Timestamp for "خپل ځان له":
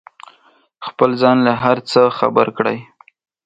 0.87-1.53